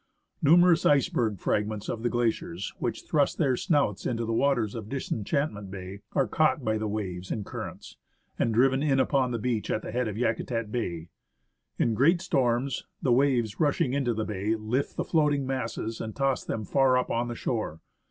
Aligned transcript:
Numerous 0.41 0.83
icebergs, 0.83 1.43
fragments 1.43 1.87
of 1.87 2.01
the 2.01 2.09
glaciers 2.09 2.73
which 2.79 3.03
thrust 3.03 3.37
their 3.37 3.55
snouts 3.55 4.07
into 4.07 4.25
the 4.25 4.33
waters 4.33 4.73
of 4.73 4.89
Disenchantment 4.89 5.69
Bay, 5.69 6.01
are 6.13 6.25
caught 6.27 6.65
by 6.65 6.79
the 6.79 6.87
wind 6.87 7.29
and 7.31 7.45
the 7.45 7.49
currents, 7.51 7.97
and 8.39 8.51
driven 8.51 8.81
in 8.81 8.99
upon 8.99 9.29
the 9.29 9.37
beach 9.37 9.69
at 9.69 9.83
the 9.83 9.91
head 9.91 10.07
of 10.07 10.17
Yakutat 10.17 10.71
Bay. 10.71 11.09
In 11.77 11.93
great 11.93 12.19
storms, 12.19 12.87
the 12.99 13.13
waves, 13.13 13.59
rushing 13.59 13.93
into 13.93 14.15
the 14.15 14.25
bay, 14.25 14.55
lift 14.55 14.95
the 14.95 15.03
floating 15.05 15.45
masses, 15.45 16.01
and 16.01 16.15
toss 16.15 16.43
them 16.43 16.65
far 16.65 16.97
up 16.97 17.11
on 17.11 17.27
the 17.27 17.35
shore. 17.35 17.79